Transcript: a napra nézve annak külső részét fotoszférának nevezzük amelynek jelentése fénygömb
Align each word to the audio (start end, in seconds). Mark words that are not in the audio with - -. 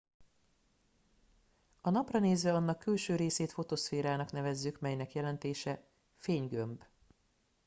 a 1.81 1.89
napra 1.89 2.19
nézve 2.19 2.53
annak 2.53 2.79
külső 2.79 3.15
részét 3.15 3.51
fotoszférának 3.51 4.31
nevezzük 4.31 4.77
amelynek 4.81 5.13
jelentése 5.13 5.83
fénygömb 6.17 6.83